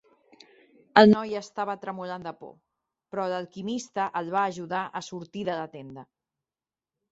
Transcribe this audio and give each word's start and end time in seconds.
El 1.01 1.11
noi 1.11 1.35
estava 1.41 1.75
tremolant 1.83 2.25
de 2.29 2.33
por, 2.39 2.55
però 3.13 3.27
l'alquimista 3.35 4.09
el 4.23 4.35
va 4.39 4.47
ajudar 4.55 4.83
a 5.01 5.05
sortir 5.11 5.47
de 5.53 5.61
la 5.63 5.71
tenda. 5.79 6.09